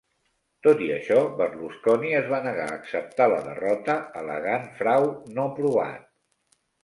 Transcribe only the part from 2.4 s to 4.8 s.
negar a acceptar la derrota, al·legant